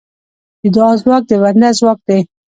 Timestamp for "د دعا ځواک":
0.61-1.23